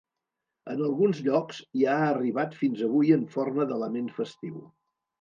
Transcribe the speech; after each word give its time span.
En 0.71 0.79
alguns 0.87 1.19
llocs, 1.27 1.59
hi 1.81 1.87
ha 1.89 1.99
arribat 2.07 2.59
fins 2.65 2.85
avui 2.91 3.15
en 3.21 3.31
forma 3.39 3.71
d’element 3.71 4.13
festiu. 4.21 4.63